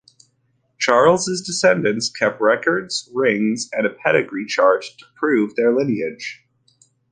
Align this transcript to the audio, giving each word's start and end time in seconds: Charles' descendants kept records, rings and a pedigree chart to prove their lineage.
Charles' 0.79 1.43
descendants 1.45 2.09
kept 2.09 2.41
records, 2.41 3.07
rings 3.13 3.69
and 3.71 3.85
a 3.85 3.91
pedigree 3.91 4.47
chart 4.47 4.83
to 4.97 5.05
prove 5.13 5.55
their 5.55 5.71
lineage. 5.77 6.41